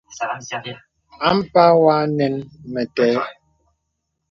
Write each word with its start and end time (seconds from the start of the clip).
Ampâ 1.27 1.63
wɔ̄ 1.81 1.93
ànə̀n 2.01 2.35
mə 2.71 2.81
têê. 2.95 3.15